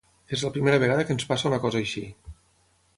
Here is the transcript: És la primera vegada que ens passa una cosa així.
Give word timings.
És 0.37 0.43
la 0.45 0.49
primera 0.55 0.79
vegada 0.85 1.05
que 1.09 1.15
ens 1.17 1.29
passa 1.33 1.49
una 1.53 1.63
cosa 1.67 1.85
així. 1.85 2.05